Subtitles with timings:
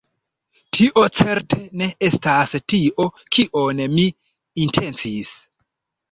[0.75, 3.05] Tio certe ne estas tio
[3.37, 4.05] kion mi
[4.63, 5.35] intencis!